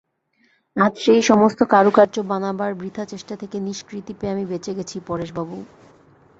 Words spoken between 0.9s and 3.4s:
সেই-সমস্ত কারুকার্য বানাবার বৃথা চেষ্টা